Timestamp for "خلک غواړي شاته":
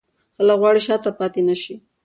0.35-1.09